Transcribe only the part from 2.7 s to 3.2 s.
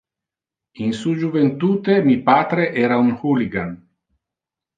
era un